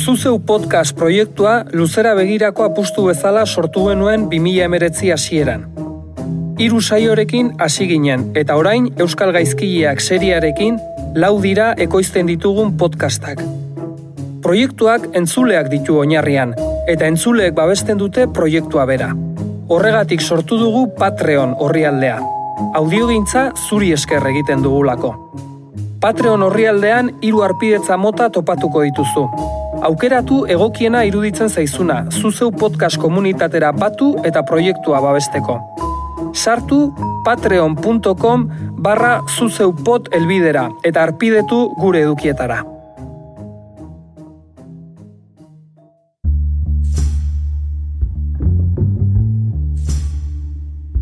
[0.00, 5.66] Zuzeu podcast proiektua luzera begirako apustu bezala sortu genuen 2000 emeretzi hasieran.
[6.56, 10.78] Hiru saiorekin hasi ginen eta orain Euskal Gaizkileak seriarekin
[11.20, 13.44] lau dira ekoizten ditugun podcastak.
[14.40, 16.56] Proiektuak entzuleak ditu oinarrian
[16.88, 19.12] eta entzuleek babesten dute proiektua bera.
[19.68, 22.18] Horregatik sortu dugu Patreon orrialdea.
[22.74, 25.14] Audiogintza zuri esker egiten dugulako.
[26.00, 29.28] Patreon orrialdean hiru arpidetza mota topatuko dituzu.
[29.80, 35.54] Aukeratu egokiena iruditzen zaizuna, zuzeu podcast komunitatera batu eta proiektua babesteko.
[36.36, 36.80] Sartu
[37.24, 38.44] patreon.com
[38.84, 42.60] barra zuzeupot elbidera eta arpidetu gure edukietara.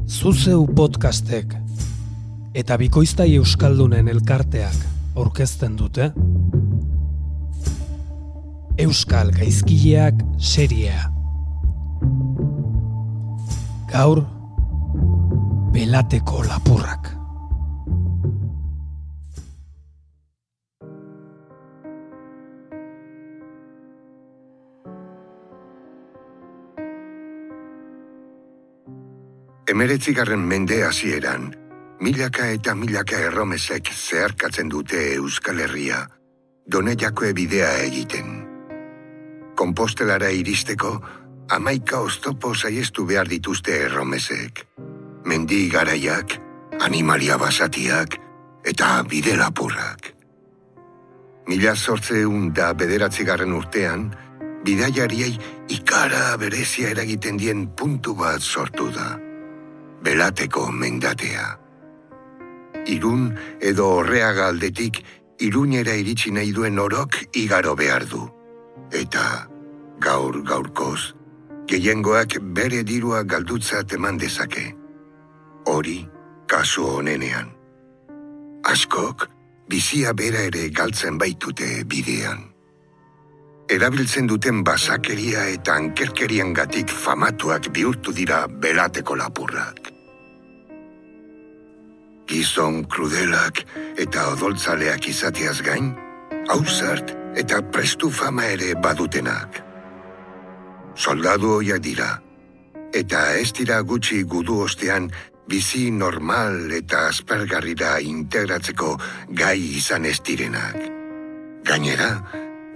[0.07, 1.59] Zuzeu podcastek
[2.55, 4.87] eta bikoiztai euskaldunen elkarteak
[5.19, 6.13] aurkezten dute
[8.79, 11.09] Euskal Gaizkileak seriea
[13.91, 14.21] Gaur
[15.75, 17.11] Belateko lapurrak
[29.69, 31.51] Emeretzigarren mende hasieran,
[32.01, 36.05] milaka eta milaka erromesek zeharkatzen dute Euskal Herria,
[36.71, 38.38] doneiako bidea egiten.
[39.59, 40.93] Kompostelara iristeko,
[41.51, 44.63] amaika oztopo saiestu behar dituzte erromesek.
[45.27, 46.39] Mendi garaiak,
[46.87, 48.15] animalia basatiak
[48.65, 50.13] eta bide lapurrak.
[51.49, 54.11] Mila sortzeun da bederatzigarren urtean,
[54.65, 55.33] bidaiariei
[55.75, 59.17] ikara berezia eragiten dien puntu bat sortu da
[60.03, 61.47] belateko mendatea.
[62.89, 63.29] Irun
[63.61, 65.03] edo horreaga aldetik
[65.45, 68.38] irunera iritsi nahi duen orok igaro behar du.
[68.93, 69.47] Eta
[70.01, 71.15] gaur gaurkoz,
[71.69, 74.75] gehiengoak bere dirua galdutza teman dezake.
[75.67, 76.09] Hori,
[76.47, 77.51] kasu honenean.
[78.65, 79.29] Askok,
[79.69, 82.49] bizia bera ere galtzen baitute bidean
[83.69, 89.93] erabiltzen duten basakeria eta ankerkerian gatik famatuak bihurtu dira belateko lapurrak.
[92.29, 93.63] Gizon krudelak
[94.01, 95.93] eta odoltzaleak izateaz gain,
[96.49, 99.61] hausart eta prestu fama ere badutenak.
[100.99, 102.09] Soldadu hoiak dira,
[102.91, 105.11] eta ez dira gutxi gudu ostean
[105.49, 108.97] bizi normal eta aspergarrira integratzeko
[109.39, 110.77] gai izan ez direnak.
[111.69, 112.11] Gainera,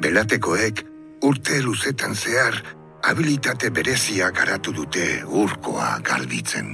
[0.01, 0.85] belatekoek
[1.27, 2.63] urte luzetan zehar
[3.03, 6.73] habilitate berezia garatu dute urkoa galbitzen.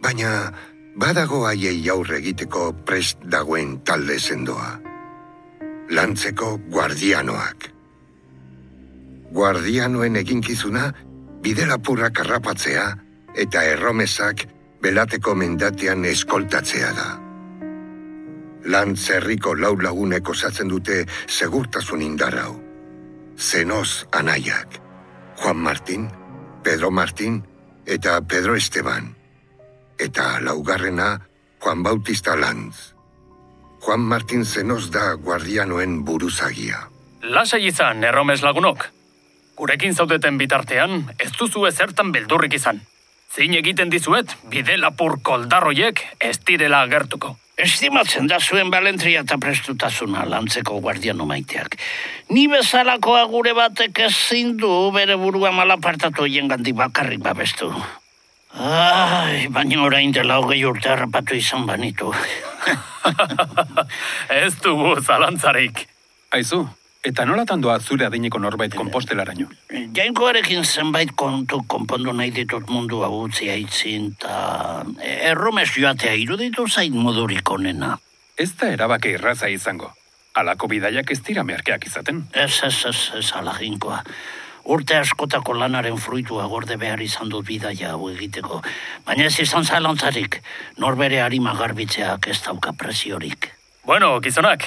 [0.00, 0.32] Baina
[0.98, 4.72] badago haiei aurre egiteko prest dagoen talde sendoa.
[5.94, 7.68] Lantzeko guardianoak.
[9.32, 10.90] Guardianoen eginkizuna
[11.44, 12.90] bidelapurrak arrapatzea
[13.46, 14.44] eta erromesak
[14.82, 17.08] belateko mendatean eskoltatzea da
[18.68, 22.58] lan zerriko lau lagunek osatzen dute segurtasun indarrau.
[23.38, 24.80] Zenoz anaiak,
[25.38, 26.08] Juan Martin,
[26.62, 27.42] Pedro Martin
[27.86, 29.17] eta Pedro Esteban.
[29.98, 31.20] Eta laugarrena
[31.60, 32.94] Juan Bautista Lanz.
[33.82, 36.84] Juan Martin Zenoz da guardianoen buruzagia.
[37.22, 38.86] Lasai izan, erromes lagunok.
[39.58, 42.80] Gurekin zaudeten bitartean, ez duzu ezertan beldurrik izan.
[43.34, 47.34] Zin egiten dizuet, bide lapur koldarroiek ez direla agertuko.
[47.58, 51.74] Estimatzen da zuen balentria eta prestutasuna lantzeko guardiano maiteak.
[52.30, 57.72] Ni bezalakoa gure batek ezin du bere burua malapartatu hien gandi bakarrik babestu.
[58.54, 62.12] Ai, baina orain dela hogei urte harrapatu izan banitu.
[64.42, 65.86] ez dugu zalantzarik.
[66.32, 66.66] Aizu,
[67.08, 69.46] Eta nolatan doa zure adineko norbait kompostelaraino?
[69.94, 74.82] Jainkoarekin zenbait kontu konpondu nahi ditut mundu agutzi aitzin, eta
[75.30, 77.94] erromes joatea iruditu zain modurik onena.
[78.36, 79.92] Ez da erabake irraza izango.
[80.34, 82.24] Alako bidaiak ez dira merkeak izaten?
[82.32, 84.02] Ez, ez, ez, ez, alaginkoa.
[84.68, 88.60] Urte askotako lanaren fruitua gorde behar izan dut bidaia hau egiteko.
[89.06, 90.42] Baina ez izan zalantzarik,
[90.76, 93.48] norbere harima garbitzeak ez dauka presiorik.
[93.88, 94.66] Bueno, gizonak,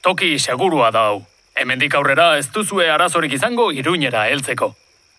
[0.00, 1.24] toki segurua da hau.
[1.58, 4.70] Hemendik aurrera ez duzue arazorik izango iruñera heltzeko.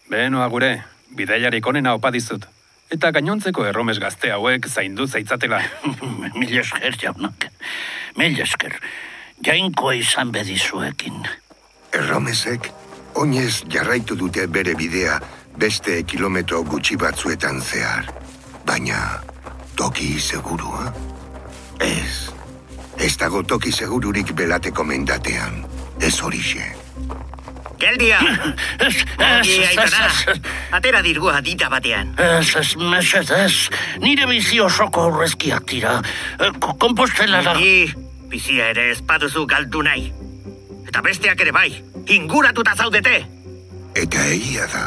[0.10, 0.72] Beno agure,
[1.12, 2.48] bidaiarik onena opa dizut.
[2.96, 5.60] Eta gainontzeko erromes gazte hauek zaindu zaitzatela.
[6.40, 7.50] Mil esker, jaunak.
[8.16, 8.80] Mil esker.
[9.44, 11.26] Jainko izan bedizuekin.
[11.92, 12.72] Erromesek,
[13.16, 15.20] oinez jarraitu dute bere bidea
[15.58, 18.08] beste kilometro gutxi batzuetan zehar.
[18.66, 19.22] Baina,
[19.76, 20.94] toki segurua?
[21.80, 22.30] Ez.
[22.98, 25.64] Ez dago toki segururik belateko mendatean
[26.00, 26.64] ez horixe.
[27.84, 28.20] Geldia!
[28.80, 29.94] Ez, Ongi, ez, ez,
[30.32, 30.40] ez,
[30.72, 32.14] Atera dirgua dita batean.
[32.18, 33.70] ez, ez, mesedez,
[34.00, 35.98] nire bizi osoko aurrezkiak dira.
[36.40, 37.58] Eh, ko- Kompostelara.
[37.60, 37.92] Ni,
[38.32, 40.14] bizia ere ez baduzu galdu nahi.
[40.94, 41.70] Eta besteak ere bai,
[42.14, 43.16] inguratuta zaudete!
[43.98, 44.82] Eta egia da,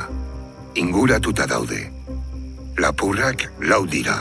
[0.78, 1.80] inguratuta daude.
[2.78, 4.20] Lapurrak lau dira,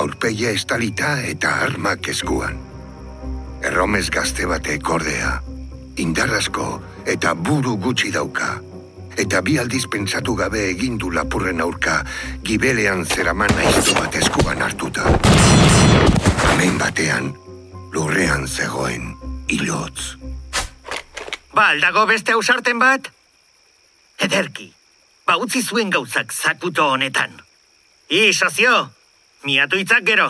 [0.00, 2.56] aurpegia estalita eta armak eskuan.
[3.60, 5.34] Erromes gazte batek ordea,
[6.00, 6.70] indarrasko
[7.04, 8.54] eta buru gutxi dauka.
[9.20, 11.98] Eta bi aldiz pentsatu gabe egindu lapurren aurka
[12.48, 15.04] gibelean zeraman aiztu bat eskuan hartuta.
[16.48, 17.34] Hemen batean,
[17.92, 19.12] lurrean zegoen,
[19.52, 20.19] ilotz.
[21.52, 23.10] Ba, aldago beste ausarten bat?
[24.20, 24.68] Ederki,
[25.26, 27.34] ba utzi zuen gauzak zakuto honetan.
[28.10, 28.90] I, sozio,
[29.44, 30.28] miatu itzak gero.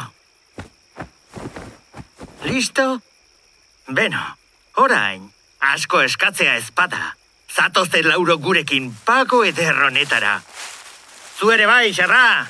[2.45, 3.01] Listo?
[3.89, 4.23] Beno,
[4.81, 5.27] orain,
[5.73, 7.15] asko eskatzea ezpada.
[7.51, 10.41] Zatozte lauro gurekin pago ederronetara.
[11.39, 12.47] Zu ere bai, xarra!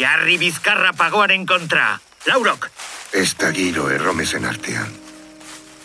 [0.00, 2.00] Jarri bizkarra pagoaren kontra.
[2.26, 2.70] Laurok,
[3.12, 5.09] Ez da giro erromesen artean.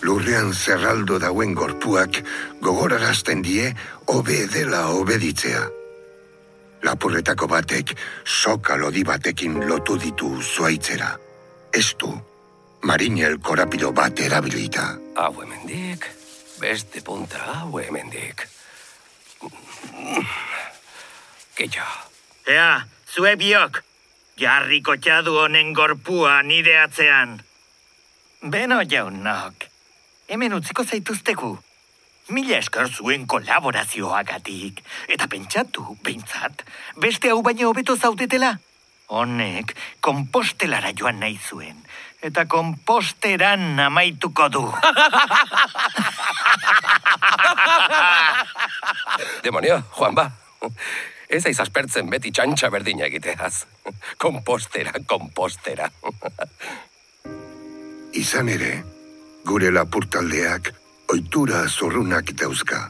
[0.05, 2.19] Lurrean zerraldo dauen gorpuak
[2.61, 3.71] gogorarazten die
[4.13, 5.63] hobe dela obeditzea.
[6.85, 11.15] Lapurretako batek soka lodi batekin lotu ditu zuaitzera.
[11.73, 12.11] Ez du,
[12.85, 14.91] marinel korapido bat erabilita.
[15.17, 16.05] Hau hemendik,
[16.61, 18.45] beste punta hau hemendik.
[21.57, 21.85] Keia,
[22.45, 22.71] ea,
[23.09, 23.81] zue biok,
[24.37, 27.39] jarri kotxadu honen gorpua nire atzean.
[28.45, 29.71] Beno jaunok,
[30.27, 31.57] hemen utziko zaituztegu.
[32.29, 34.81] Mila esker zuen kolaborazioagatik.
[35.07, 36.63] Eta pentsatu, pentsat,
[36.97, 38.57] beste hau baino hobeto zaudetela?
[39.13, 41.77] Honek, kompostelara joan nahi zuen.
[42.25, 44.65] Eta komposteran amaituko du.
[49.43, 50.31] demonio, Juan ba.
[51.29, 53.65] Ez aiz aspertzen beti txantxa berdina egiteaz.
[54.17, 55.89] Kompostera, kompostera.
[58.15, 58.71] Izan ere,
[59.45, 60.71] gure lapurtaldeak
[61.13, 62.89] ohitura zurrunak dauzka.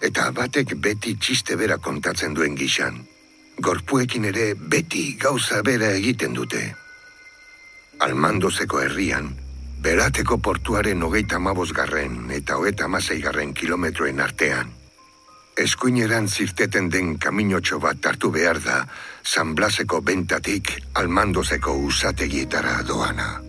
[0.00, 3.00] Eta batek beti txiste bera kontatzen duen gixan.
[3.58, 6.62] Gorpuekin ere beti gauza bera egiten dute.
[8.06, 9.32] Almandozeko herrian,
[9.82, 11.38] berateko portuaren hogeita
[11.74, 12.86] garren eta hogeita
[13.22, 14.70] garren kilometroen artean.
[15.58, 18.86] Eskuineran zirteten den kaminotxo bat hartu behar da,
[19.24, 23.42] San Blaseko bentatik almandozeko usategietara doana.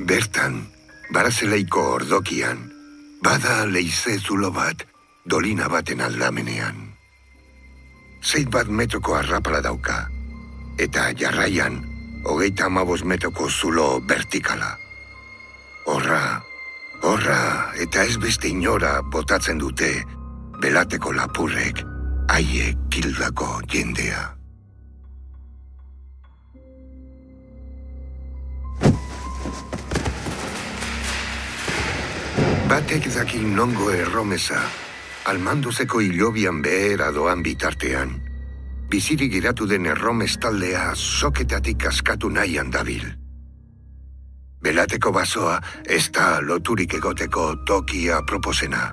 [0.00, 0.73] Bertan,
[1.14, 2.58] barazeleiko ordokian,
[3.22, 4.82] bada leize zulo bat,
[5.24, 6.80] dolina baten aldamenean.
[8.24, 10.08] Zeit bat metroko arrapala dauka,
[10.78, 11.78] eta jarraian,
[12.26, 14.74] hogeita amabos metroko zulo vertikala.
[15.86, 16.42] Horra,
[17.02, 17.40] horra,
[17.78, 19.92] eta ez beste inora botatzen dute,
[20.60, 21.84] belateko lapurrek,
[22.32, 24.32] haiek kildako jendea.
[32.84, 34.58] Batek daki nongo erromesa,
[35.32, 38.10] almanduzeko hilobian behera doan bitartean,
[38.92, 43.06] bizirik giratu den erromes taldea soketatik askatu nahian dabil.
[44.60, 45.54] Belateko basoa
[45.88, 48.92] ez da loturik egoteko tokia proposena.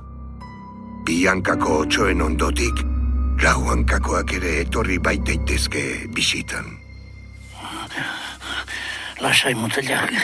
[1.04, 2.86] Bi hankako otxoen ondotik,
[3.44, 5.86] lau hankakoak ere etorri baitaitezke
[6.16, 6.78] bisitan.
[9.20, 10.16] Lasai mutilak.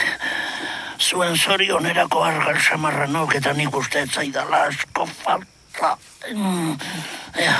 [0.97, 5.97] Zuen zorionerako argal samarranok eta nik uste ez zaidala asko falta.
[6.33, 6.73] Mm,
[7.37, 7.57] Ea,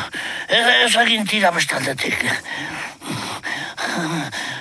[0.47, 2.23] ez, ez egin tira bestaldetik.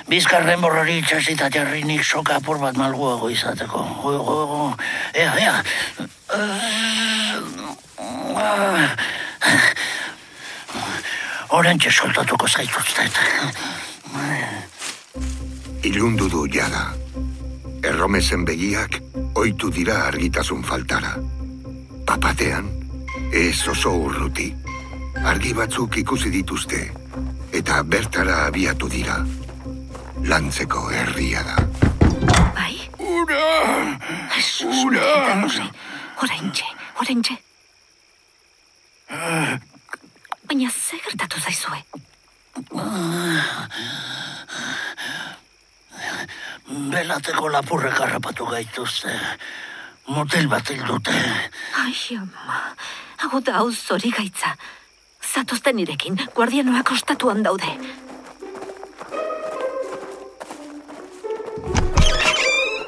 [0.07, 3.81] Bizkarren borrori itxasita jarri nik soka apur bat malguago izateko.
[4.03, 4.75] Go, go, go.
[5.13, 5.55] Ea, ea.
[11.57, 13.19] Orentxe soltatuko zaituztet.
[15.87, 17.06] Ilundu du jada.
[17.83, 19.01] Erromesen begiak
[19.35, 21.15] oitu dira argitasun faltara.
[22.07, 22.69] Papatean,
[23.33, 24.47] ez oso urruti.
[25.25, 26.79] Argi batzuk ikusi dituzte,
[27.53, 29.17] eta bertara abiatu dira.
[30.27, 31.57] Lantzeko herria da.
[32.55, 32.75] Bai?
[32.97, 33.97] Ura!
[34.35, 35.69] Jesus, Ura!
[36.23, 36.65] Oraintxe,
[37.01, 37.37] oraintxe.
[40.47, 41.83] Baina ze gertatu zaizue?
[46.77, 49.11] Belateko lapurrek harrapatu gaituzte.
[50.07, 51.15] Motel bat dute.
[51.81, 52.75] Ai, ama,
[53.25, 54.53] hau da hau zori gaitza.
[55.21, 57.73] Zatozten nirekin, guardianoak ostatuan daude.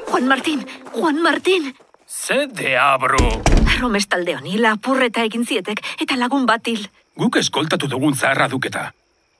[0.06, 1.74] Juan Martín, Juan Martín!
[2.06, 3.42] Ze deabru.
[3.76, 6.86] Erromes talde honi lapurreta egin zietek eta lagun batil.
[7.16, 8.92] Guk eskoltatu dugun zaharra duketa.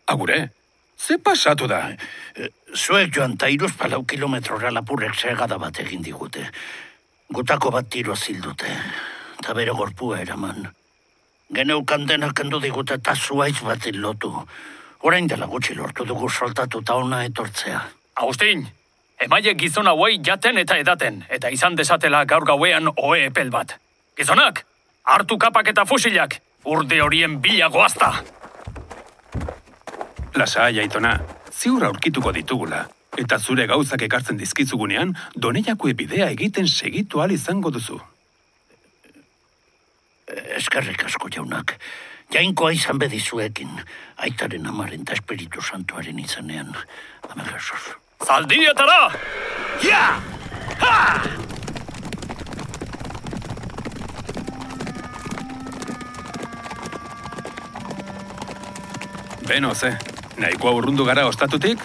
[0.07, 0.51] Agure,
[1.07, 1.81] ze pasatu da?
[2.75, 6.45] Zuek joan ta iruz palau kilometrora lapurrek segada bat egin digute.
[7.31, 8.71] Gutako bat tiro zildute.
[9.43, 10.69] Ta bere gorpua eraman.
[11.55, 14.33] Geneukan denak kendu digute eta zuaiz bat lotu.
[15.03, 17.81] Orain dela gutxi lortu dugu soltatu ta ona etortzea.
[18.15, 18.67] Agustin,
[19.19, 23.79] emaile gizon hauei jaten eta edaten, eta izan desatela gaur gauean oe epel bat.
[24.17, 24.67] Gizonak,
[25.05, 28.13] hartu kapak eta fusilak, urde horien bila goazta.
[30.35, 31.19] Lasai, aitona,
[31.53, 32.85] ziur aurkituko ditugula.
[33.19, 37.99] Eta zure gauzak ekartzen dizkizugunean, doneiako bidea egiten segitu al izango duzu.
[40.57, 41.75] Eskerrik asko jaunak.
[42.31, 43.71] Jainkoa izan bedizuekin.
[44.23, 46.71] Aitaren amaren eta espiritu santuaren izanean.
[47.29, 47.97] Amen Jesus.
[48.25, 49.11] Zaldietara!
[49.83, 50.21] Ja!
[50.79, 51.23] Ha!
[59.49, 59.97] Beno, ze,
[60.41, 61.79] nahikoa urrundu gara ostatutik?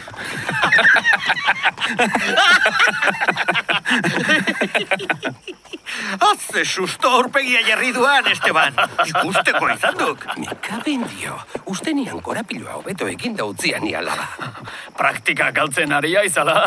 [6.19, 8.74] Haze susto aurpegia jarri duan, Esteban.
[9.05, 10.25] Ikusteko izan duk.
[10.41, 11.38] Nika bendio,
[11.71, 14.27] uste nian korapiloa hobeto egin da utzia ni alaba.
[14.97, 16.65] Praktika galtzen aria izala.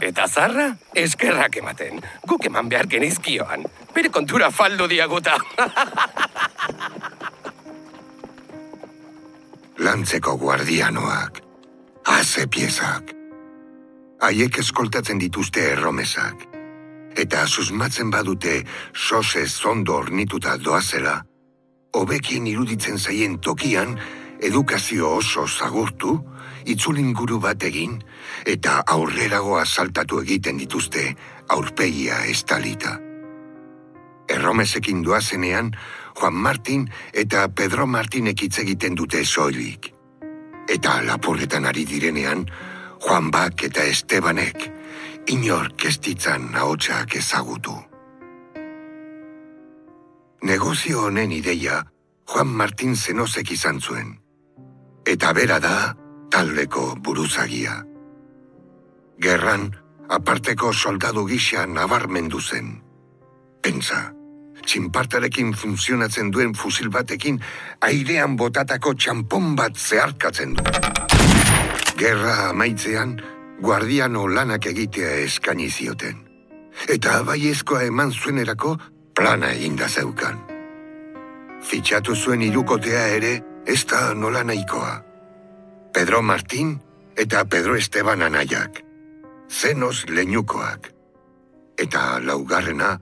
[0.00, 2.00] Eta zarra, eskerrak ematen.
[2.28, 3.66] Guk eman behar genizkioan.
[3.94, 5.38] Bere kontura faldo diaguta.
[9.78, 11.36] Lantzeko guardianoak.
[12.10, 13.12] Haze piezak.
[14.26, 16.42] Haiek eskoltatzen dituzte erromesak.
[17.14, 21.20] Eta susmatzen badute sose zondo ornituta doazela,
[21.94, 23.94] hobekien iruditzen zaien tokian
[24.42, 26.16] edukazio oso zagurtu,
[26.66, 28.00] itzulinguru bat egin,
[28.46, 31.12] eta aurreragoa saltatu egiten dituzte
[31.54, 32.98] aurpegia estalita.
[34.28, 35.70] Erromesekin doazenean,
[36.18, 39.92] Juan Martin eta Pedro Martinek hitz egiten dute soilik.
[40.68, 42.42] Eta lapurretan ari direnean,
[43.04, 44.66] Juan Bak eta Estebanek,
[45.30, 47.76] inor kestitzan ahotsak ezagutu.
[50.42, 51.84] Negozio honen ideia,
[52.26, 54.18] Juan Martin zenozek izan zuen.
[55.06, 55.94] Eta bera da,
[56.30, 57.84] taldeko buruzagia.
[59.22, 59.70] Gerran,
[60.08, 62.78] aparteko soldadu gisa nabarmendu zen.
[63.62, 64.17] Pentsa,
[64.66, 67.40] txinpartarekin funtzionatzen duen fusil batekin
[67.80, 70.64] airean botatako txampon bat zeharkatzen du.
[71.98, 73.16] Gerra amaitzean,
[73.60, 76.20] guardiano lanak egitea eskaini zioten.
[76.88, 78.76] Eta baiezkoa eman zuenerako
[79.14, 80.38] plana eginda zeukan.
[81.62, 83.32] Fitxatu zuen irukotea ere
[83.66, 84.92] ez da nola nahikoa.
[85.92, 86.76] Pedro Martin
[87.16, 88.84] eta Pedro Esteban anaiak.
[89.50, 90.92] Zenos leinukoak.
[91.78, 92.98] Eta laugarrena,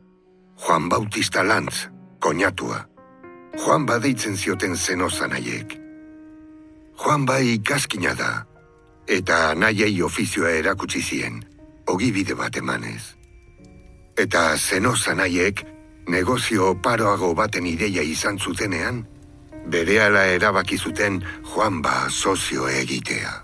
[0.57, 2.89] Juan Bautista Lantz, koñatua.
[3.59, 5.77] Juan badeitzen zioten zenos anaiek.
[6.97, 8.47] Juan bai ikaskina da,
[9.07, 11.43] eta anaiei ofizioa erakutsi zien,
[11.87, 13.17] ogibide bat emanez.
[14.17, 15.63] Eta zenos anaiek,
[16.09, 19.05] negozio oparoago baten ideia izan zutenean,
[19.69, 21.21] berehala erabaki zuten
[21.53, 23.43] Juan ba sozio egitea.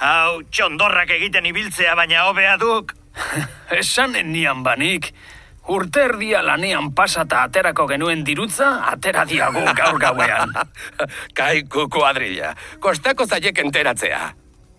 [0.00, 2.94] Hau, txondorrak egiten ibiltzea baina hobea duk.
[3.80, 5.12] Esanen nian banik,
[5.70, 10.54] urterdia lanean pasata aterako genuen dirutza, atera diagu gaur gauean.
[11.38, 14.20] Kaiku kuadrilla, kostako zaiek enteratzea.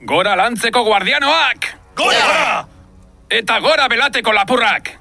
[0.07, 1.69] Gora lantzeko guardianoak!
[1.95, 2.65] Gora!
[3.29, 4.91] Eta gora belateko lapurrak!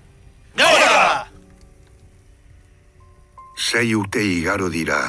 [0.59, 1.27] Gora!
[3.57, 5.01] Sei urte igaro dira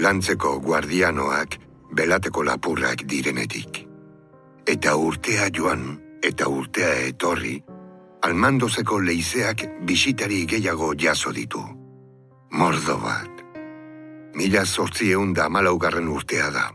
[0.00, 1.58] lantzeko guardianoak
[1.96, 3.82] belateko lapurrak direnetik.
[4.68, 7.56] Eta urtea joan eta urtea etorri,
[8.22, 11.62] almandozeko leizeak bisitari gehiago jaso ditu.
[12.50, 13.44] Mordo bat.
[14.34, 16.70] Mila zortzi da malaugarren urtea da.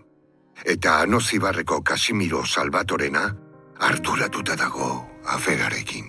[0.66, 3.36] Eta anozibarreko Kasimiro Salvatorena
[3.80, 6.06] arduratuta dago aferarekin.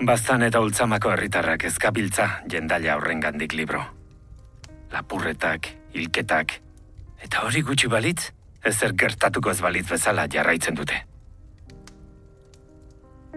[0.00, 3.82] Baztan eta ultzamako herritarrak ezkabiltza jendaila horren gandik libro.
[4.92, 6.60] Lapurretak, hilketak,
[7.22, 8.32] eta hori gutxi balitz,
[8.64, 11.04] ezer gertatuko ez balitz bezala jarraitzen dute.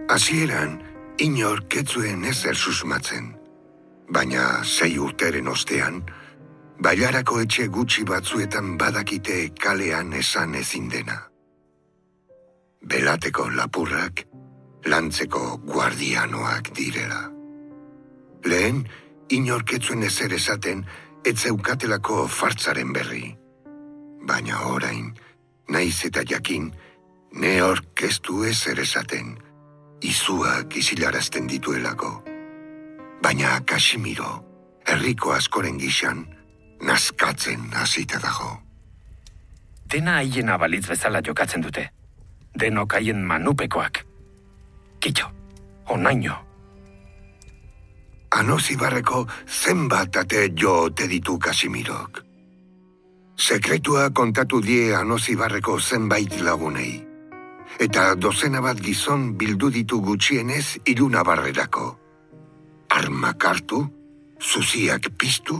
[0.08, 0.80] Hasieran,
[1.18, 3.34] inor ketzuen ezer susmatzen.
[4.10, 6.02] Baina sei urteren ostean,
[6.82, 11.20] bailarako etxe gutxi batzuetan badakite kalean esan ezin dena.
[12.82, 14.24] Belateko lapurrak,
[14.84, 17.22] lantzeko guardianoak direla.
[18.44, 18.84] Lehen,
[19.30, 20.84] inorketzuen ezer esaten,
[21.24, 23.30] ez zeukatelako fartzaren berri.
[24.28, 25.14] Baina orain,
[25.68, 26.68] naiz eta jakin,
[27.32, 29.38] ne orkestu ezer esaten,
[30.04, 32.10] izuak isilarazten dituelako.
[33.22, 34.30] Baina Kasimiro,
[34.86, 36.26] herriko askoren gixan,
[36.84, 38.50] naskatzen hasita dago.
[39.90, 41.88] Dena haiena balitz bezala jokatzen dute.
[42.60, 44.04] Denok haien manupekoak.
[45.00, 45.30] Kitxo,
[45.90, 46.36] onaino.
[48.34, 52.22] Anozibarreko zenbat ate jo ote ditu Kasimirok.
[53.36, 57.13] Sekretua kontatu die Anozibarreko zenbait lagunei.
[57.80, 61.98] Eta dozena bat gizon bildu ditu gutxienez iruna barrerako.
[62.94, 63.80] Armak hartu,
[64.40, 65.58] zuziak piztu,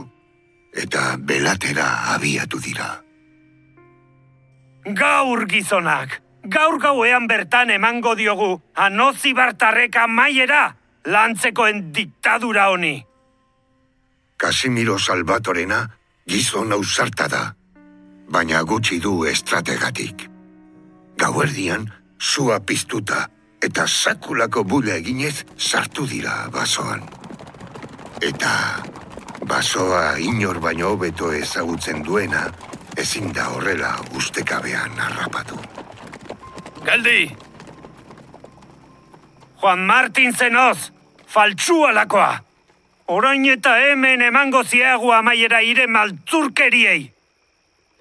[0.73, 3.01] eta belatera abiatu dira.
[4.85, 6.21] Gaur gizonak!
[6.45, 12.99] Gaur gauean bertan emango diogu anozi bartarreka maiera lantzekoen diktadura honi.
[14.37, 15.79] Casimiro Salvatorena
[16.29, 17.43] gizon ausarta da,
[18.29, 20.27] baina gutxi du estrategatik.
[21.17, 21.87] Gauerdian,
[22.19, 23.27] sua piztuta
[23.61, 27.01] eta sakulako bula eginez sartu dira basoan.
[28.21, 28.83] Eta
[29.47, 32.45] basoa inor baino hobeto ezagutzen duena,
[32.97, 35.59] ezin da horrela ustekabean harrapatu.
[36.85, 37.35] Geldi!
[39.61, 40.91] Juan Martin zenoz,
[41.27, 42.33] faltsualakoa!
[43.07, 47.11] Orain eta hemen emango ziagu amaiera ire maltzurkeriei!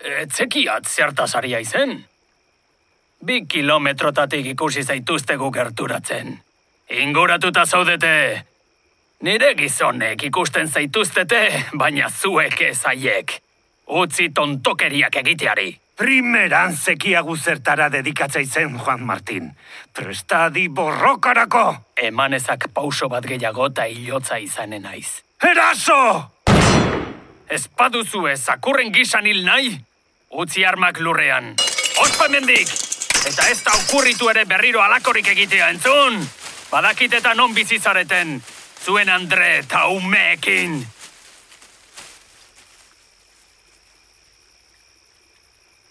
[0.04, 2.02] Etzekiat zertaz ari aizen.
[3.25, 6.35] Bi kilometrotatik ikusi zaituztegu gerturatzen.
[6.90, 8.45] Inguratuta zaudete.
[9.25, 11.40] Nire gizonek ikusten zaituztete,
[11.81, 13.33] baina zuek ez haiek.
[13.87, 15.71] Utzi tontokeriak egiteari.
[15.97, 19.50] Primeran zekiagu zertara dedikatzei zen, Juan Martin.
[19.95, 21.76] Prestadi borrokarako!
[21.97, 25.23] Emanezak pauso bat gehiago eta hilotza izanen naiz.
[25.40, 26.00] Eraso!
[27.49, 29.78] Espaduzu ez akurren gisan hil nahi?
[30.31, 31.54] Utzi armak lurrean.
[32.02, 32.84] Ospa mendik!
[33.25, 36.19] Eta ez da okurritu ere berriro alakorik egitea, entzun?
[36.69, 38.37] Badakit eta non bizizareten.
[38.85, 40.83] Zuen Andre eta umeekin.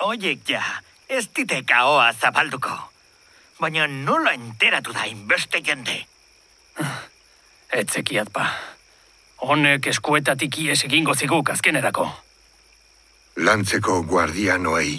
[0.05, 0.61] Oiek ja,
[1.09, 2.75] ez dite kaoa zabalduko.
[3.59, 5.95] Baina nola enteratu da inbeste jende?
[7.81, 8.45] Etzekiat ba.
[9.47, 12.05] Honek eskuetatik ies egingo ziguk azkenerako.
[13.41, 14.93] Lantzeko guardianoei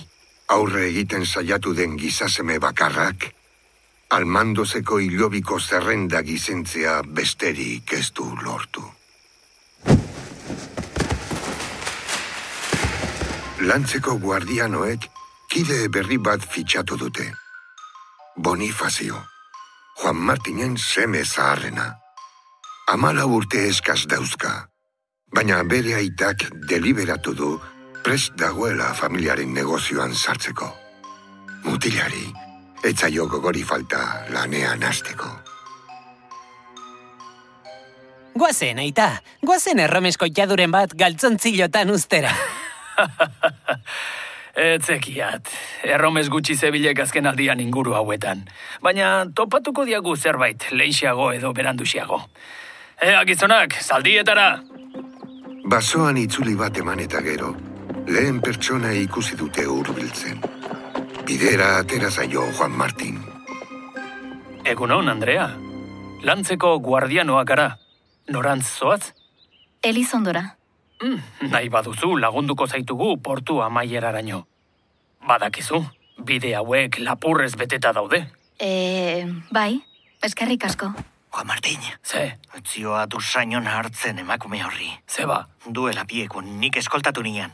[0.48, 3.30] aurre egiten saiatu den gizaseme bakarrak,
[4.10, 8.84] almandozeko hilobiko zerrenda gizentzea besterik ez du lortu.
[13.64, 15.08] Lantzeko guardianoek
[15.48, 17.26] kide berri bat fitxatu dute.
[18.36, 19.22] Bonifazio,
[20.00, 21.94] Juan Martinen seme zaharrena.
[22.92, 24.68] Amala urte eskaz dauzka,
[25.32, 27.54] baina bere aitak deliberatu du
[28.04, 30.66] prest dagoela familiaren negozioan sartzeko.
[31.64, 32.26] Mutilari,
[32.84, 35.30] etzaio gogori falta lanean hasteko.
[38.34, 39.08] Guazen, aita.
[39.46, 42.34] Guazen erromesko jaduren bat galtzontzilotan ustera.
[44.68, 45.48] Etzekiat,
[45.96, 48.44] erromes gutxi zebilek azken aldian inguru hauetan.
[48.84, 52.20] Baina topatuko diagu zerbait, leixago edo beranduxiago.
[53.02, 54.48] Ea gizonak, zaldietara!
[55.64, 57.54] Basoan itzuli bat eman eta gero,
[58.06, 60.40] lehen pertsona ikusi dute hurbiltzen.
[61.24, 63.20] Bidera atera zaio Juan Martin.
[64.64, 65.48] Egunon, Andrea.
[66.24, 67.68] Lantzeko guardianoak gara.
[68.32, 69.12] Norantz zoaz?
[69.84, 70.44] Elizondora.
[71.02, 74.46] Mm, nahi baduzu lagunduko zaitugu portu amaieraraino.
[75.28, 75.82] Badakizu,
[76.24, 78.22] bide hauek lapurrez beteta daude.
[78.60, 79.82] E, bai,
[80.22, 80.92] eskerrik asko.
[81.34, 84.92] Juan Martin, Ze, zioa du sainon hartzen emakume horri.
[85.10, 87.50] zeba, Duela biekun nik eskoltatu nian.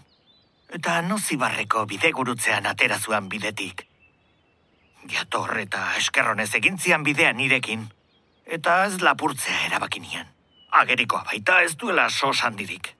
[0.70, 3.82] Eta nozibarreko bide gurutzean atera zuan bidetik.
[5.10, 7.88] Jator eta eskerronez egintzian bidea nirekin.
[8.46, 10.28] Eta ez lapurtzea erabaki nian.
[10.70, 12.92] Agerikoa baita ez duela sos handirik.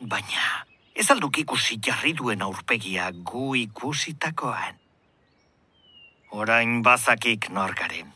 [0.00, 4.76] Baina, ez alduk ikusi jarri duen aurpegia gu ikusitakoan.
[6.30, 8.12] Orain bazakik norgaren.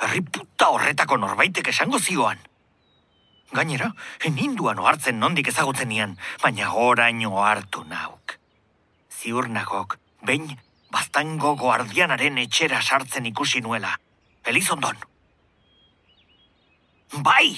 [0.00, 2.38] Herri puta horretako norbaitek esango zioan.
[3.54, 3.92] Gainera,
[4.26, 8.38] eninduan ohartzen nondik ezagutzen nian, baina oraino hartu nauk.
[9.10, 10.56] Ziur nagok, behin,
[10.90, 13.94] baztango guardianaren etxera sartzen ikusi nuela.
[14.46, 14.96] Elizondon.
[17.22, 17.56] Bai!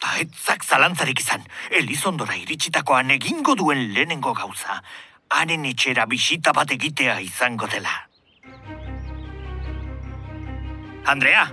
[0.00, 1.42] Ta etzak zalantzarik izan,
[1.76, 4.80] Elizondora iritsitakoan egingo duen lehenengo gauza,
[5.28, 7.96] haren etxera bisita bat egitea izango dela.
[11.04, 11.48] Andrea!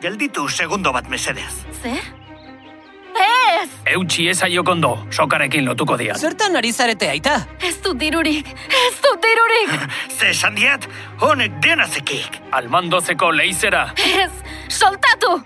[0.00, 1.52] Gelditu segundo bat mesedez.
[1.82, 2.00] Zer?
[3.20, 3.68] Ez!
[3.92, 6.16] eutxi ezaio kondo, sokarekin lotuko diat.
[6.16, 7.36] Zertan ari zarete, aita?
[7.60, 8.48] Ez dut dirurik!
[8.80, 9.86] Ez dut dirurik!
[10.18, 10.86] Ze esan diat,
[11.20, 12.38] honek dena zekik.
[12.50, 14.32] Almandozeko leizera, Ez!
[14.68, 15.40] Soltatu!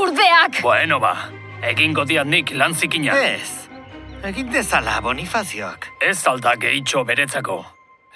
[0.00, 0.60] urdeak!
[0.62, 1.14] Bueno ba,
[1.62, 3.16] egingo diat nik lan zikina.
[3.16, 3.68] Ez,
[4.26, 5.88] egin dezala Bonifazioak.
[6.00, 7.64] Ez alda gehitxo beretzako.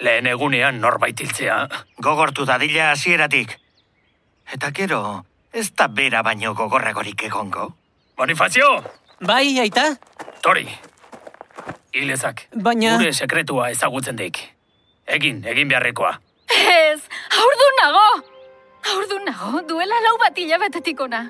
[0.01, 1.57] Lehen egunean norbait hiltzea.
[2.01, 3.57] Gogortu dadila hasieratik.
[4.51, 5.01] Eta gero,
[5.53, 7.67] ez da bera baino gogorragorik egongo.
[8.17, 8.69] Bonifazio!
[9.21, 9.95] Bai, aita?
[10.41, 10.67] Tori!
[11.91, 12.95] Hilezak, Baina...
[12.97, 14.39] gure sekretua ezagutzen dik.
[15.11, 16.13] Egin, egin beharrekoa.
[16.55, 17.01] Ez,
[17.35, 18.07] haurdun nago!
[18.91, 21.25] Haurdun nago, duela lau bat hilabetetik ona.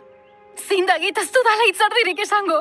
[0.61, 2.59] Zindagit ez dudala itzardirik esango.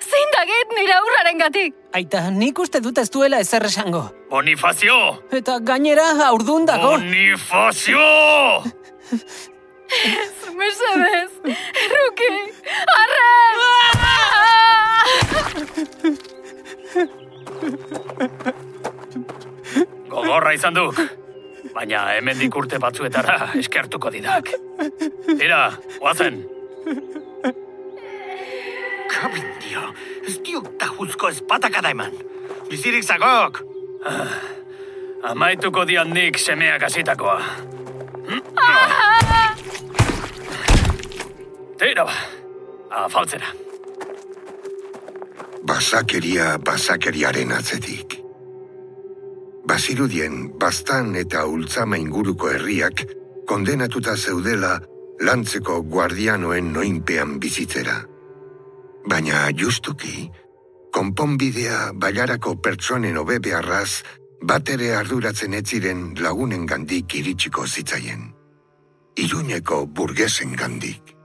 [0.00, 1.76] Zindagit nire aurraren gatik.
[1.96, 4.04] Aita, nik uste dut ez duela ezer esango.
[4.30, 5.00] Bonifazio!
[5.34, 6.94] Eta gainera aurdun dago.
[6.94, 8.06] Bonifazio!
[9.90, 11.32] Ez, mesedez,
[11.84, 12.32] erruki,
[13.00, 13.56] arren!
[20.10, 20.94] Gogorra izan duk.
[21.74, 24.48] Baina hemendik urte batzuetara eskertuko didak.
[25.26, 25.62] Tira,
[25.98, 26.40] guazen.
[29.10, 29.82] Kabindio,
[30.26, 32.14] ez diok tajuzko espatakada eman.
[32.70, 33.62] Bizirik zagok!
[35.30, 37.38] Amaituko dian nik semeak hasitakoa.
[41.80, 42.12] Tira ba,
[42.92, 43.54] afaltzera.
[45.64, 48.18] Basakeria basakeriaren atzetik.
[49.64, 53.00] Bazirudien, bastan eta ultzama inguruko herriak
[53.48, 54.74] kondenatuta zeudela
[55.24, 57.94] lantzeko guardianoen noinpean bizitzera.
[59.08, 60.26] Baina justuki,
[60.92, 64.02] konponbidea bailarako pertsonen hobe beharraz
[64.52, 68.28] bat ere arduratzen ez ziren lagunen gandik iritsiko zitzaien.
[69.16, 71.16] Iruñeko burgesen gandik.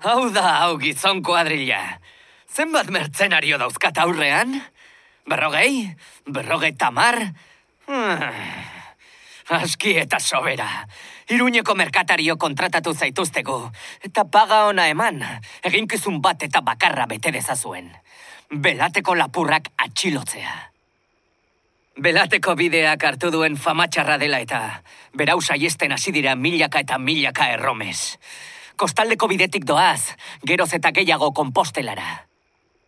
[0.00, 2.00] Hau da, hau gizon kuadrilla.
[2.48, 4.54] Zenbat mertzenario dauzkat aurrean?
[5.28, 5.90] Berrogei?
[6.24, 7.18] Berrogei tamar?
[9.60, 10.68] Aski eta sobera.
[11.28, 13.58] Iruñeko merkatario kontratatu zaituztegu.
[14.00, 15.20] Eta paga ona eman.
[15.68, 17.90] Eginkizun bat eta bakarra bete dezazuen.
[18.50, 20.54] Belateko lapurrak atxilotzea.
[22.00, 24.62] Belateko bideak hartu duen famatxarra dela eta
[25.12, 28.16] berau saiesten hasi dira milaka eta milaka erromes.
[28.80, 30.14] Kostaldeko bidetik doaz,
[30.48, 32.08] geroz eta gehiago kompostelara.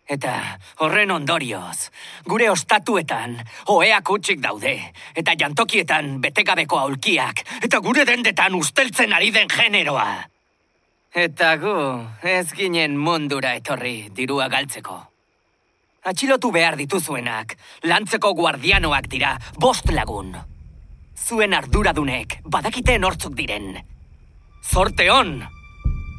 [0.09, 0.33] Eta
[0.81, 1.91] horren ondorioz,
[2.25, 3.37] gure ostatuetan
[3.75, 4.73] oheak utxik daude,
[5.15, 10.09] eta jantokietan betegabeko aulkiak, eta gure dendetan usteltzen ari den generoa.
[11.13, 11.77] Eta gu,
[12.25, 14.99] ez ginen mundura etorri dirua galtzeko.
[16.09, 20.33] Atxilotu behar dituzuenak, lantzeko guardianoak dira, bost lagun.
[21.29, 23.75] Zuen arduradunek, badakite nortzuk diren.
[24.65, 25.43] Zorte on!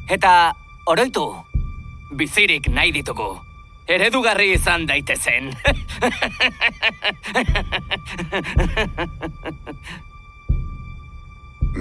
[0.08, 0.52] Eta,
[0.86, 1.34] oroitu,
[2.12, 3.40] bizirik nahi ditugu.
[3.88, 5.52] Eredugarri izan daitezen.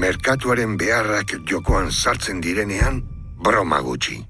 [0.04, 3.04] Merkatuaren beharrak jokoan sartzen direnean,
[3.44, 4.26] broma gutxi.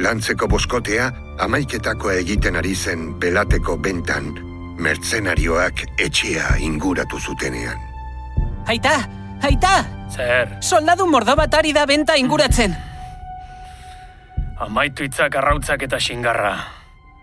[0.00, 1.12] Lantzeko boskotea
[1.44, 4.32] amaiketako egiten ari zen belateko bentan,
[4.80, 7.78] mertzenarioak etxea inguratu zutenean.
[8.70, 8.94] Aita,
[9.42, 9.84] aita!
[10.12, 12.76] Zer, Soldadu mordo bat ari da benta inguratzen.
[14.62, 16.52] amaitu itzak arrautzak eta xingarra.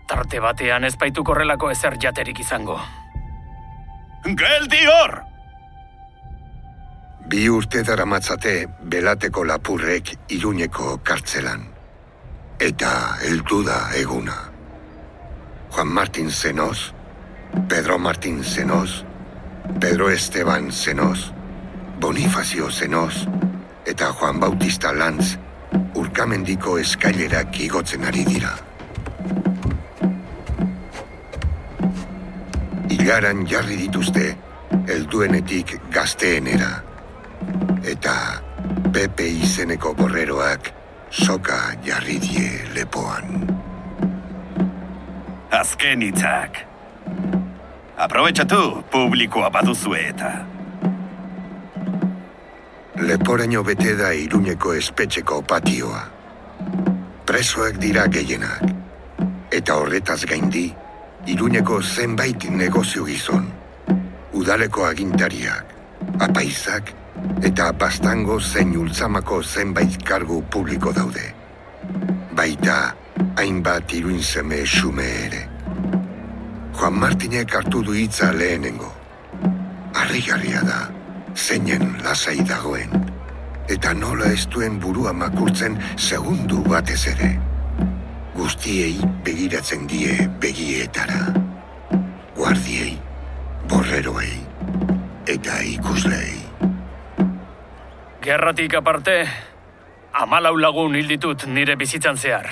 [0.06, 2.76] Tarte batean ez baitu korrelako ezer jaterik izango.
[4.24, 5.14] Geldi hor!
[7.30, 11.64] Bi urte daramatzate belateko lapurrek iruñeko kartzelan.
[12.60, 14.36] Eta heldu da eguna.
[15.70, 16.92] Juan Martin Zenoz,
[17.68, 19.04] Pedro Martin Zenoz,
[19.80, 21.30] Pedro Esteban Zenoz,
[22.00, 23.26] Bonifacio Zenoz,
[23.84, 25.36] eta Juan Bautista Lantz
[25.94, 28.54] urkamendiko eskailerak igotzen ari dira.
[32.96, 34.24] Ilaran jarri dituzte,
[34.88, 36.70] helduenetik gazteenera.
[37.84, 38.14] Eta
[38.94, 40.72] Pepe izeneko borreroak
[41.10, 43.44] soka jarri die lepoan.
[45.52, 46.64] Azken hitzak.
[48.00, 50.32] Aprobetxatu, publikoa baduzue eta.
[53.00, 56.02] Leporaino bete da iruñeko espetxeko patioa.
[57.24, 58.60] Presoak dira gehienak.
[59.50, 60.66] Eta horretaz gaindi,
[61.26, 63.48] iruñeko zenbait negozio gizon.
[64.36, 65.72] Udaleko agintariak,
[66.20, 66.92] apaizak
[67.42, 71.24] eta bastango zein ultzamako zenbait kargu publiko daude.
[72.36, 72.94] Baita,
[73.40, 75.42] hainbat iruin seme xume ere.
[76.76, 78.92] Juan Martinek hartu du hitza lehenengo.
[79.96, 80.80] Harrigarria da,
[81.34, 82.90] zeinen lasai dagoen,
[83.68, 87.30] eta nola ez duen burua makurtzen segundu batez ere.
[88.34, 91.34] Guztiei begiratzen die begietara.
[92.36, 92.96] Guardiei,
[93.68, 94.32] borreroei,
[95.26, 96.40] eta ikuslei.
[98.20, 99.14] Gerratik aparte,
[100.12, 102.48] Amalau lagun hil ditut nire bizitzan zehar.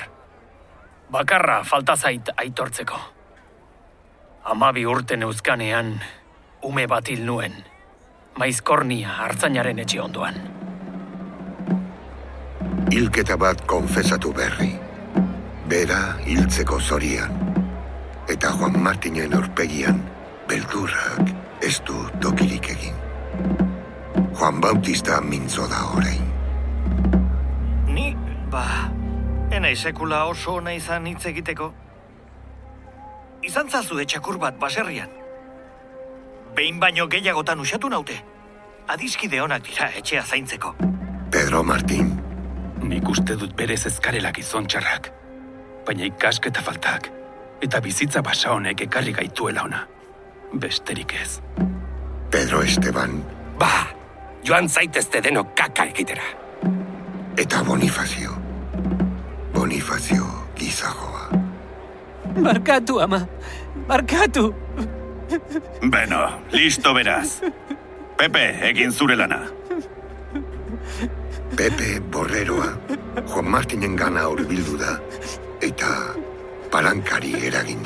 [1.11, 2.99] Bakarra falta zait aitortzeko.
[4.49, 5.91] Amabi urte neuzkanean,
[6.63, 7.57] ume bat hil nuen.
[8.39, 10.37] Maizkornia hartzainaren etxe ondoan.
[12.91, 14.69] Hilketa bat konfesatu berri.
[15.67, 17.35] Bera hiltzeko zorian.
[18.31, 19.99] Eta Juan Martinen aurpegian
[20.47, 22.95] beldurrak ez du tokirik egin.
[24.39, 26.23] Juan Bautista mintzo da orain.
[27.91, 28.15] Ni,
[28.51, 28.65] ba,
[29.51, 31.73] enai sekula oso ona izan hitz egiteko.
[33.43, 35.11] Izan zazu etxakur bat baserrian.
[36.55, 38.17] Behin baino gehiagotan usatu naute.
[38.89, 40.75] Adiskide onak dira etxea zaintzeko.
[41.31, 42.15] Pedro Martin,
[42.79, 45.09] Nik uste dut berez ezkarela gizon txarrak.
[45.85, 47.09] Baina ikasketa faltak.
[47.61, 49.81] Eta bizitza basa honek ekarri gaituela ona.
[50.53, 51.41] Besterik ez.
[52.31, 53.19] Pedro Esteban
[53.59, 53.87] Ba,
[54.47, 56.23] joan zaitezte denok kaka egitera.
[57.37, 58.31] eta Bonifazio.
[59.53, 61.27] Bonifazio gizagoa.
[62.43, 63.19] Barkatu, ama.
[63.87, 64.53] Barkatu.
[65.81, 67.41] Beno, listo beraz.
[68.17, 69.43] Pepe, egin zure lana.
[71.55, 72.69] Pepe Borreroa
[73.27, 74.95] Juan Martinen gana hurbildu da
[75.61, 75.89] eta
[76.71, 77.85] palankari eragin.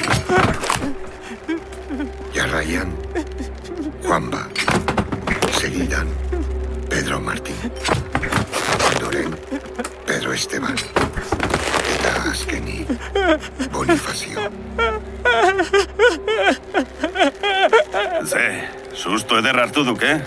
[2.33, 2.95] Jarraian,
[4.07, 4.47] Juanba.
[5.59, 6.07] Segidan,
[6.89, 7.55] Pedro Martín.
[8.91, 9.35] Ondoren,
[10.05, 10.77] Pedro Esteban.
[12.03, 12.83] Eta azkeni,
[13.71, 14.41] Bonifazio.
[18.27, 18.47] Ze,
[18.93, 20.19] susto eder hartu duk, eh?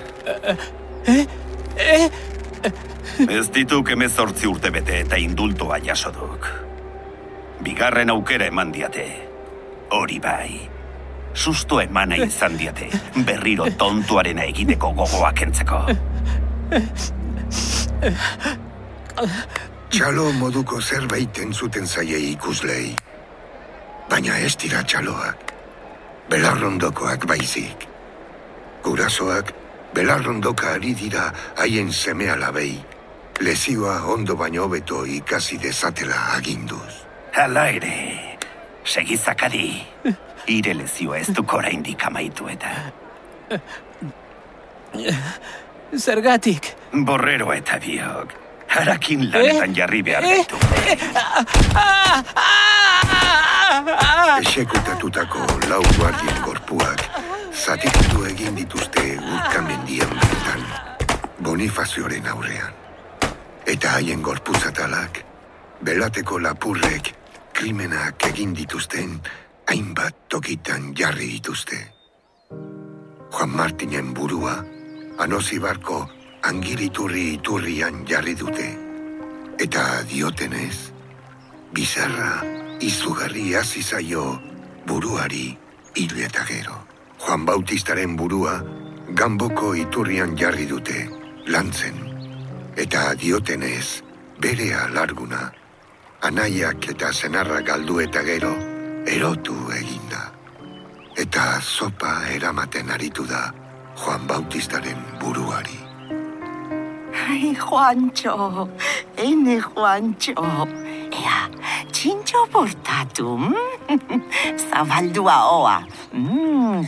[1.76, 2.08] Eh?
[3.28, 6.48] Ez dituk emezortzi urte bete eta indultoa jaso duk.
[7.60, 9.04] Bigarren aukera eman diate.
[9.92, 10.50] Hori bai.
[11.36, 12.88] Susto emana izan diate,
[13.28, 15.84] berriro tontuarena egiteko gogoa kentzeko.
[19.90, 22.94] Txalo moduko zerbait entzuten zaie ikuslei.
[24.10, 25.52] Baina ez dira txaloak.
[26.30, 27.86] Belarrondokoak baizik.
[28.82, 29.52] Gurasoak
[29.94, 32.74] belarrondoka ari dira haien seme alabei.
[33.40, 37.02] Lezioa ondo baino hobeto ikasi dezatela aginduz.
[37.36, 38.38] Hala ere,
[38.84, 39.68] segizakadi,
[40.48, 42.72] ire lezioa ez duk oraindik amaitu eta.
[46.06, 46.72] Zergatik.
[47.06, 48.32] Borrero eta biok,
[48.68, 50.56] harakin lanetan jarri behar ditu.
[54.40, 57.06] Esekutatutako lau guardien gorpuak
[57.52, 60.66] zatikitu egin dituzte urkamendien bertan,
[61.42, 62.74] Bonifazioaren aurrean.
[63.66, 65.22] Eta haien gorpuzatalak,
[65.84, 67.12] belateko lapurrek
[67.56, 69.20] krimenak egin dituzten
[69.70, 71.78] hainbat tokitan jarri dituzte.
[73.32, 74.56] Juan Martinen burua,
[75.18, 76.04] anozibarko
[76.46, 78.66] angiliturri iturrian jarri dute.
[79.58, 80.92] Eta diotenez,
[81.74, 82.44] bizarra
[82.86, 84.38] izugarri hasi zaio
[84.86, 85.56] buruari
[85.96, 86.76] hil eta gero.
[87.18, 88.60] Juan Bautistaren burua
[89.18, 91.08] gamboko iturrian jarri dute,
[91.46, 91.98] lantzen.
[92.76, 94.02] Eta diotenez,
[94.38, 95.50] berea larguna,
[96.22, 98.52] anaiak eta senarra galdu eta gero,
[99.06, 100.22] erotu eginda.
[101.16, 103.48] Eta zopa eramaten aritu da
[103.96, 105.85] Juan Bautistaren buruari.
[107.28, 108.68] Ai, Juancho,
[109.18, 110.34] ene Juancho.
[111.10, 111.50] Ea,
[111.90, 113.54] txintxo portatu, mm?
[114.70, 115.82] zabaldua oa.
[116.14, 116.86] Mm.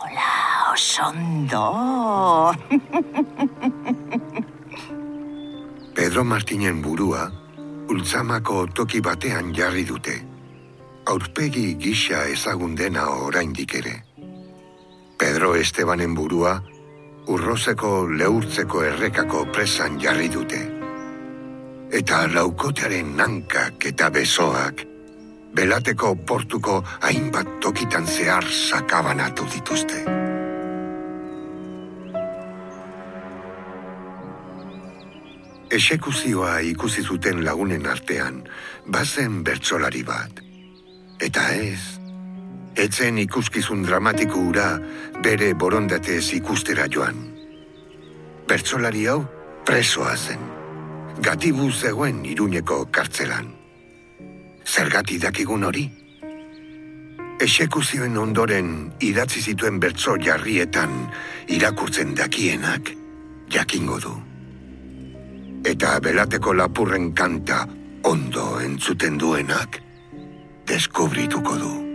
[0.00, 0.32] Hola,
[0.72, 1.64] osondo.
[5.96, 7.28] Pedro Martinen burua,
[7.92, 10.24] ultzamako toki batean jarri dute.
[11.04, 14.00] Aurpegi gisa ezagun dena oraindik ere.
[15.20, 16.62] Pedro Estebanen burua,
[17.26, 20.60] urrozeko lehurtzeko errekako presan jarri dute.
[21.96, 24.84] Eta laukotearen nankak eta besoak,
[25.56, 30.04] belateko portuko hainbat tokitan zehar sakabanatu dituzte.
[35.76, 38.42] Esekuzioa ikusi zuten lagunen artean,
[38.86, 40.42] bazen bertsolari bat.
[41.20, 42.05] Eta ez,
[42.76, 44.66] etzen ikuskizun dramatiko ura
[45.24, 47.22] bere borondatez ikustera joan.
[48.48, 49.22] Bertsolari hau
[49.66, 50.42] presoa zen.
[51.22, 53.48] Gatibu zegoen iruñeko kartzelan.
[54.66, 55.86] Zergati dakigun hori?
[57.40, 60.94] Esekuzioen ondoren idatzi zituen bertso jarrietan
[61.48, 62.94] irakurtzen dakienak
[63.52, 64.14] jakingo du
[65.66, 67.64] eta belateko lapurren kanta
[68.06, 69.80] ondo entzuten duenak
[70.70, 71.85] deskubrituko du.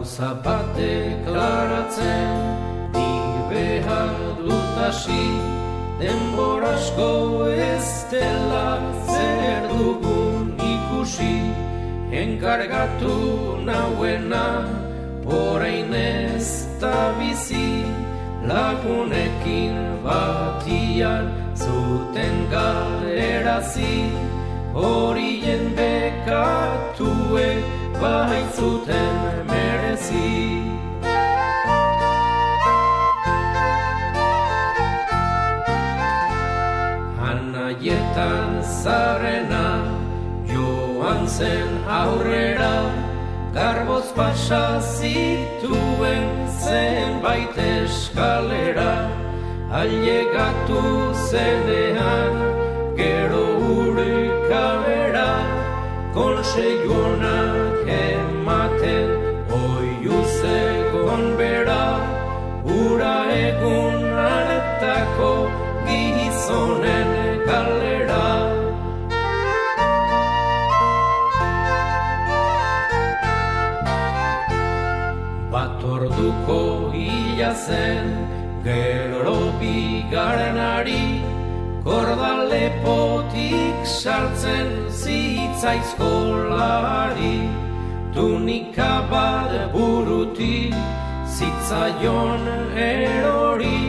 [0.00, 2.32] Gauza bate klaratzen
[2.92, 5.26] Nik behar dut hasi
[6.00, 11.36] Denborasko ez dela zer dugun ikusi
[12.22, 14.46] Enkargatu nauena
[15.26, 16.48] orain ez
[16.80, 17.84] da bizi
[18.48, 24.29] Lagunekin batian zuten galerazi
[24.74, 27.48] Horien bekatue
[28.00, 29.16] baitzuten
[29.50, 30.30] merezi.
[37.30, 39.66] Anaietan zarena
[40.46, 42.74] joan zen aurrera
[43.54, 49.10] Garboz pasa zituen zenbait eskalera
[49.70, 50.82] Ailegatu
[51.30, 52.49] zenean
[54.50, 55.30] urikabera
[56.14, 59.06] Konseionak ematen
[59.54, 61.84] oiu zegoen bera
[62.66, 65.30] Ura egun aretako
[65.86, 67.10] gizonen
[67.46, 68.26] galera.
[75.52, 78.12] Bat orduko hila zen
[78.64, 81.22] Gero bigarrenari
[81.84, 82.39] Kordale potik
[84.00, 87.36] sartzen zitzaizkolari
[88.14, 90.74] Tunika bat burutik
[91.36, 92.42] zitzaion
[92.88, 93.82] erori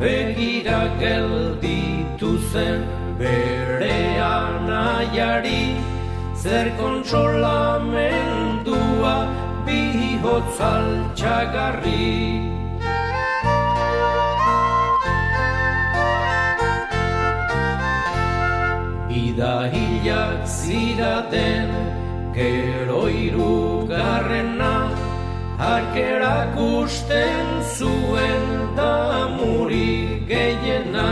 [0.00, 2.82] Begira gelditu zen
[3.18, 5.64] bere anaiari.
[6.42, 9.16] Zer kontrolamendua
[9.66, 10.86] bihotzal
[11.18, 12.57] txagarri
[19.38, 21.70] Ida hilak ziraten
[22.34, 24.90] gero irugarrena
[25.62, 27.46] Harkerak usten
[27.78, 31.10] zuen da muri gehiena.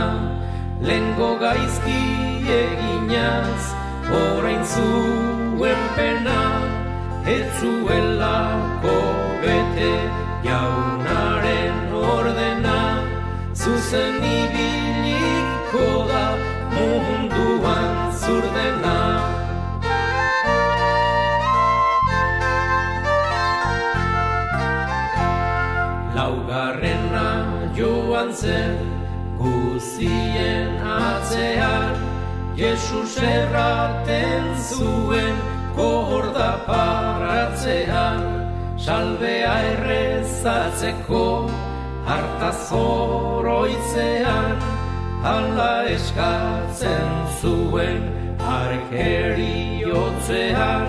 [0.83, 2.03] Lengo gaizki
[2.57, 3.63] eginaz
[4.11, 6.43] orain zuen pena
[7.35, 8.97] Ez zuelako
[9.39, 9.93] bete
[10.43, 12.79] jaunaren ordena.
[13.55, 16.25] Zuzen ibiliko da
[16.75, 18.97] munduan zurdena.
[26.15, 27.29] Laugarrena
[27.77, 28.75] joan zen
[29.39, 31.95] guzien atzean
[32.57, 35.35] Jesus erraten zuen
[35.77, 38.19] korda paratzean
[38.87, 41.23] Salbea errezatzeko
[42.09, 44.57] harta zoroitzean
[45.23, 47.09] Hala eskatzen
[47.41, 48.16] zuen
[48.47, 50.87] arkeriotzean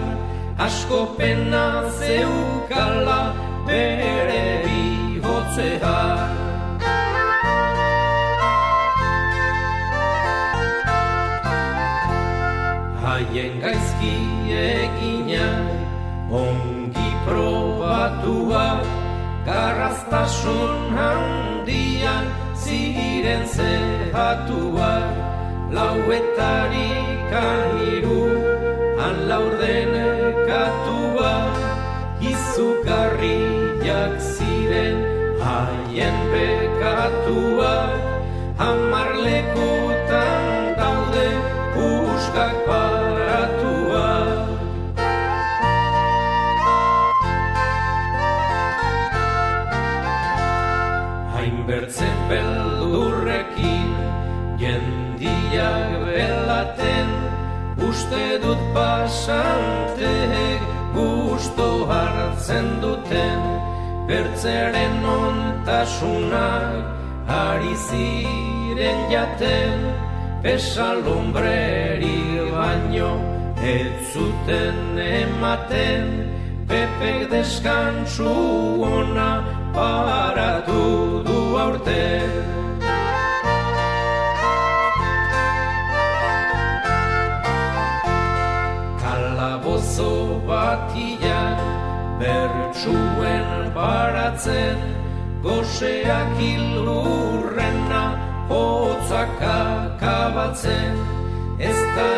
[0.58, 3.34] Asko pena zeukala
[3.66, 6.30] bere bihotzean
[13.02, 14.16] Haien gaizki
[14.62, 15.66] eginak
[16.42, 18.82] ongi probatuak
[19.48, 22.24] Garraztasun handian
[22.62, 25.06] ziren zehatuak
[27.28, 28.40] Lauetarik aniru
[28.96, 31.52] han laurdenekatuak
[32.24, 34.96] Izugarriak ziren
[35.40, 38.00] haien bekatuak
[38.58, 39.10] Hamar
[58.08, 60.62] Uste dut pasanteek
[60.94, 63.40] gusto hartzen duten
[64.08, 66.88] Bertzeren ontasunak
[67.28, 69.92] ari ziren jaten
[70.40, 73.12] Pesalombreri baino
[73.60, 76.32] ez zuten ematen.
[76.64, 78.32] Pepek deskantsu
[78.88, 79.44] ona
[79.76, 82.57] paratu du aurten
[90.68, 91.56] Batian
[92.20, 94.76] bertsuen paratzen
[95.40, 98.02] Goseak ilurrena
[98.52, 101.00] hotzak akabatzen.
[101.56, 102.08] Ez da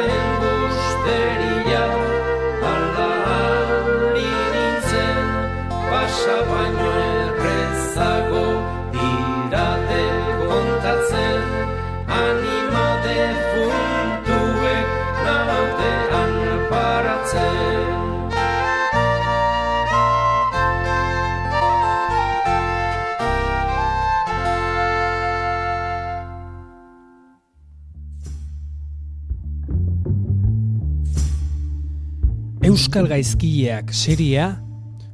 [32.90, 34.64] Euskal Gaizkileak seria,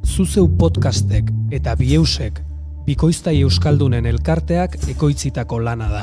[0.01, 2.39] zuzeu podcastek eta bieusek
[2.87, 6.01] bikoiztai euskaldunen elkarteak ekoitzitako lana da.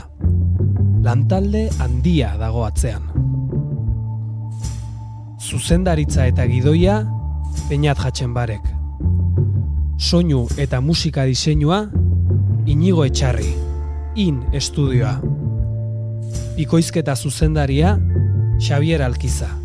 [1.02, 3.08] Lantalde handia dago atzean.
[5.42, 7.00] Zuzendaritza eta gidoia,
[7.72, 8.70] peinat jatzen barek.
[9.98, 11.88] Soinu eta musika diseinua,
[12.70, 13.50] inigo etxarri,
[14.14, 15.18] in estudioa.
[16.54, 17.98] Bikoizketa zuzendaria,
[18.62, 19.63] Xavier Alkiza.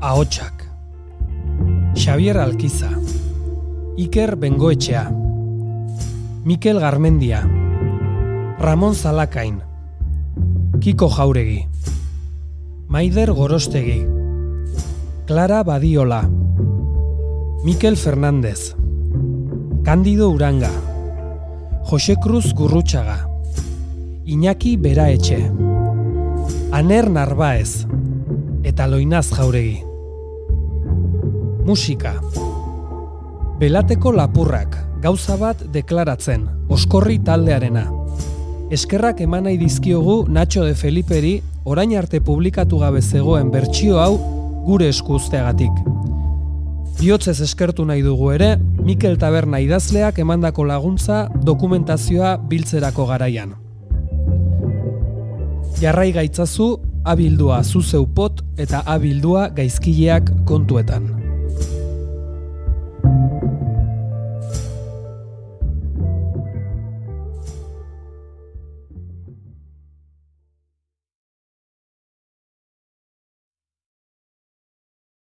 [0.00, 0.62] Ahotsak.
[1.96, 2.90] Xavier Alkiza.
[3.96, 5.10] Iker Bengoetxea.
[6.44, 7.42] Mikel Garmendia.
[8.60, 9.60] Ramon Zalakain.
[10.78, 11.66] Kiko Jauregi.
[12.86, 14.06] Maider Gorostegi.
[15.26, 16.30] Clara Badiola.
[17.64, 18.76] Mikel Fernández.
[19.82, 20.70] Candido Uranga.
[21.82, 23.26] Jose Cruz Gurrutxaga.
[24.24, 25.50] Iñaki Beraetxe.
[26.70, 27.84] Aner Narbaez.
[28.62, 29.87] Eta Loinaz Jauregi.
[31.68, 32.14] Musika.
[33.60, 37.82] Belateko lapurrak, gauza bat deklaratzen, oskorri taldearena.
[38.72, 41.34] Eskerrak eman nahi dizkiogu Nacho de Feliperi
[41.68, 44.14] orain arte publikatu gabe zegoen bertsio hau
[44.64, 45.84] gure esku uzteagatik.
[47.02, 53.52] Biotzez eskertu nahi dugu ere, Mikel Taberna idazleak emandako laguntza dokumentazioa biltzerako garaian.
[55.84, 61.17] Jarrai gaitzazu, abildua zuzeu pot eta abildua gaizkileak kontuetan.